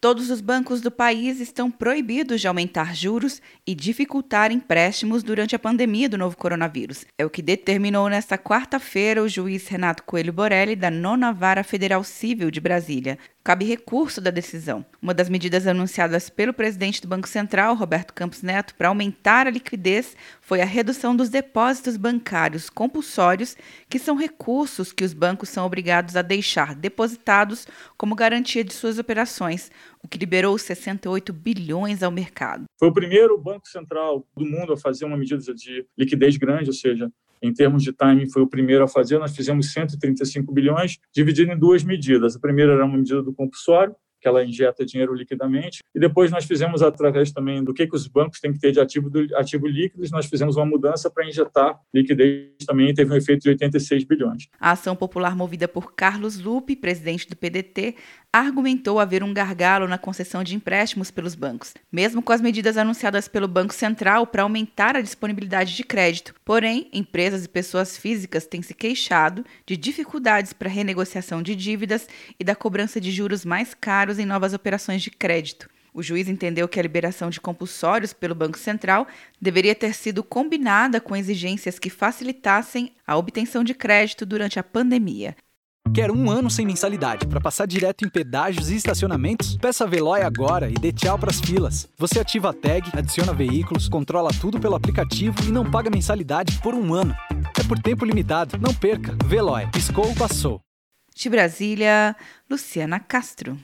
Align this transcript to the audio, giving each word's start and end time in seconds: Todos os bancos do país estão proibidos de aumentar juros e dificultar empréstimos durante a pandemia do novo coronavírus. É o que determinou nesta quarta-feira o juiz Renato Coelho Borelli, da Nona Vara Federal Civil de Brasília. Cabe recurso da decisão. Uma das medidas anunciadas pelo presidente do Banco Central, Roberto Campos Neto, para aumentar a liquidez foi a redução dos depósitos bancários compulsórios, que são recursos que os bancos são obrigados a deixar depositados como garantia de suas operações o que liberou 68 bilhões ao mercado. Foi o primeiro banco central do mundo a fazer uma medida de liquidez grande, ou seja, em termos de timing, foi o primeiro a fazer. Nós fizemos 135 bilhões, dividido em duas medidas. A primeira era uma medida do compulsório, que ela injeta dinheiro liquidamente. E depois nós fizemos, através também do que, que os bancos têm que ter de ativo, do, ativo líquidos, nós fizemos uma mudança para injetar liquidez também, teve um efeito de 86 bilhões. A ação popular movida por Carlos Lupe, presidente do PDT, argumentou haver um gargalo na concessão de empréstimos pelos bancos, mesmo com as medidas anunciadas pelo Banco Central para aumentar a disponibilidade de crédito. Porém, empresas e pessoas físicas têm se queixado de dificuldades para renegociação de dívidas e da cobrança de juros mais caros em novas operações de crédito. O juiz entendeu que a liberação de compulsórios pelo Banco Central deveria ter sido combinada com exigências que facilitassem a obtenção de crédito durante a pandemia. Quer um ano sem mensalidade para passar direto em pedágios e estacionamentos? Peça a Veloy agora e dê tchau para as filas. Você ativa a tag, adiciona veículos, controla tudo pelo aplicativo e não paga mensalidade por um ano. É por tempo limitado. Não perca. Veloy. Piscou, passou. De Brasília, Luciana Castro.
Todos 0.00 0.30
os 0.30 0.40
bancos 0.40 0.80
do 0.80 0.92
país 0.92 1.40
estão 1.40 1.72
proibidos 1.72 2.40
de 2.40 2.46
aumentar 2.46 2.94
juros 2.94 3.42
e 3.66 3.74
dificultar 3.74 4.52
empréstimos 4.52 5.24
durante 5.24 5.56
a 5.56 5.58
pandemia 5.58 6.08
do 6.08 6.16
novo 6.16 6.36
coronavírus. 6.36 7.04
É 7.18 7.26
o 7.26 7.30
que 7.30 7.42
determinou 7.42 8.08
nesta 8.08 8.38
quarta-feira 8.38 9.20
o 9.20 9.28
juiz 9.28 9.66
Renato 9.66 10.04
Coelho 10.04 10.32
Borelli, 10.32 10.76
da 10.76 10.88
Nona 10.88 11.32
Vara 11.32 11.64
Federal 11.64 12.04
Civil 12.04 12.48
de 12.48 12.60
Brasília. 12.60 13.18
Cabe 13.42 13.64
recurso 13.64 14.20
da 14.20 14.30
decisão. 14.30 14.84
Uma 15.00 15.14
das 15.14 15.28
medidas 15.28 15.66
anunciadas 15.66 16.28
pelo 16.28 16.52
presidente 16.52 17.00
do 17.00 17.08
Banco 17.08 17.26
Central, 17.26 17.74
Roberto 17.74 18.12
Campos 18.12 18.42
Neto, 18.42 18.74
para 18.74 18.88
aumentar 18.88 19.46
a 19.46 19.50
liquidez 19.50 20.14
foi 20.40 20.60
a 20.60 20.66
redução 20.66 21.16
dos 21.16 21.30
depósitos 21.30 21.96
bancários 21.96 22.68
compulsórios, 22.68 23.56
que 23.88 23.98
são 23.98 24.16
recursos 24.16 24.92
que 24.92 25.02
os 25.02 25.14
bancos 25.14 25.48
são 25.48 25.64
obrigados 25.64 26.14
a 26.14 26.20
deixar 26.20 26.74
depositados 26.74 27.66
como 27.96 28.14
garantia 28.14 28.62
de 28.62 28.74
suas 28.74 28.98
operações 28.98 29.70
o 30.08 30.10
que 30.10 30.16
liberou 30.16 30.56
68 30.56 31.34
bilhões 31.34 32.02
ao 32.02 32.10
mercado. 32.10 32.64
Foi 32.78 32.88
o 32.88 32.92
primeiro 32.92 33.36
banco 33.36 33.68
central 33.68 34.26
do 34.34 34.46
mundo 34.46 34.72
a 34.72 34.76
fazer 34.76 35.04
uma 35.04 35.18
medida 35.18 35.54
de 35.54 35.84
liquidez 35.98 36.38
grande, 36.38 36.70
ou 36.70 36.74
seja, 36.74 37.12
em 37.42 37.52
termos 37.52 37.82
de 37.82 37.92
timing, 37.92 38.28
foi 38.30 38.40
o 38.40 38.46
primeiro 38.48 38.82
a 38.82 38.88
fazer. 38.88 39.18
Nós 39.18 39.36
fizemos 39.36 39.70
135 39.70 40.50
bilhões, 40.50 40.98
dividido 41.14 41.52
em 41.52 41.58
duas 41.58 41.84
medidas. 41.84 42.34
A 42.34 42.40
primeira 42.40 42.72
era 42.72 42.86
uma 42.86 42.96
medida 42.96 43.22
do 43.22 43.34
compulsório, 43.34 43.94
que 44.20 44.28
ela 44.28 44.44
injeta 44.44 44.84
dinheiro 44.84 45.14
liquidamente. 45.14 45.80
E 45.94 46.00
depois 46.00 46.30
nós 46.30 46.44
fizemos, 46.44 46.82
através 46.82 47.32
também 47.32 47.62
do 47.62 47.72
que, 47.72 47.86
que 47.86 47.96
os 47.96 48.06
bancos 48.06 48.40
têm 48.40 48.52
que 48.52 48.58
ter 48.58 48.72
de 48.72 48.80
ativo, 48.80 49.08
do, 49.08 49.26
ativo 49.36 49.66
líquidos, 49.66 50.10
nós 50.10 50.26
fizemos 50.26 50.56
uma 50.56 50.66
mudança 50.66 51.10
para 51.10 51.26
injetar 51.26 51.78
liquidez 51.92 52.48
também, 52.66 52.92
teve 52.94 53.12
um 53.12 53.16
efeito 53.16 53.42
de 53.42 53.50
86 53.50 54.04
bilhões. 54.04 54.48
A 54.60 54.72
ação 54.72 54.94
popular 54.94 55.36
movida 55.36 55.68
por 55.68 55.94
Carlos 55.94 56.38
Lupe, 56.38 56.76
presidente 56.76 57.28
do 57.28 57.36
PDT, 57.36 57.94
argumentou 58.32 59.00
haver 59.00 59.22
um 59.22 59.32
gargalo 59.32 59.88
na 59.88 59.96
concessão 59.96 60.44
de 60.44 60.54
empréstimos 60.54 61.10
pelos 61.10 61.34
bancos, 61.34 61.74
mesmo 61.90 62.22
com 62.22 62.32
as 62.32 62.40
medidas 62.40 62.76
anunciadas 62.76 63.26
pelo 63.26 63.48
Banco 63.48 63.72
Central 63.72 64.26
para 64.26 64.42
aumentar 64.42 64.96
a 64.96 65.00
disponibilidade 65.00 65.74
de 65.74 65.82
crédito. 65.82 66.34
Porém, 66.44 66.88
empresas 66.92 67.44
e 67.44 67.48
pessoas 67.48 67.96
físicas 67.96 68.46
têm 68.46 68.60
se 68.60 68.74
queixado 68.74 69.44
de 69.66 69.76
dificuldades 69.76 70.52
para 70.52 70.68
renegociação 70.68 71.42
de 71.42 71.54
dívidas 71.54 72.06
e 72.38 72.44
da 72.44 72.54
cobrança 72.54 73.00
de 73.00 73.10
juros 73.10 73.44
mais 73.44 73.74
caros 73.74 74.07
em 74.16 74.24
novas 74.24 74.54
operações 74.54 75.02
de 75.02 75.10
crédito. 75.10 75.68
O 75.92 76.02
juiz 76.02 76.28
entendeu 76.28 76.68
que 76.68 76.78
a 76.78 76.82
liberação 76.82 77.28
de 77.28 77.40
compulsórios 77.40 78.12
pelo 78.12 78.32
Banco 78.32 78.56
Central 78.56 79.08
deveria 79.40 79.74
ter 79.74 79.92
sido 79.92 80.22
combinada 80.22 81.00
com 81.00 81.16
exigências 81.16 81.80
que 81.80 81.90
facilitassem 81.90 82.92
a 83.04 83.16
obtenção 83.16 83.64
de 83.64 83.74
crédito 83.74 84.24
durante 84.24 84.60
a 84.60 84.62
pandemia. 84.62 85.34
Quer 85.94 86.10
um 86.10 86.30
ano 86.30 86.50
sem 86.50 86.66
mensalidade 86.66 87.26
para 87.26 87.40
passar 87.40 87.66
direto 87.66 88.04
em 88.04 88.08
pedágios 88.08 88.70
e 88.70 88.76
estacionamentos? 88.76 89.56
Peça 89.56 89.84
a 89.84 89.86
Veloy 89.86 90.20
agora 90.20 90.70
e 90.70 90.74
dê 90.74 90.92
tchau 90.92 91.18
para 91.18 91.30
as 91.30 91.40
filas. 91.40 91.88
Você 91.96 92.20
ativa 92.20 92.50
a 92.50 92.52
tag, 92.52 92.90
adiciona 92.92 93.32
veículos, 93.32 93.88
controla 93.88 94.30
tudo 94.40 94.60
pelo 94.60 94.74
aplicativo 94.74 95.36
e 95.44 95.50
não 95.50 95.68
paga 95.68 95.90
mensalidade 95.90 96.60
por 96.60 96.74
um 96.74 96.94
ano. 96.94 97.16
É 97.58 97.64
por 97.64 97.78
tempo 97.78 98.04
limitado. 98.04 98.58
Não 98.58 98.72
perca. 98.74 99.16
Veloy. 99.24 99.66
Piscou, 99.72 100.14
passou. 100.14 100.60
De 101.16 101.28
Brasília, 101.28 102.14
Luciana 102.48 103.00
Castro. 103.00 103.58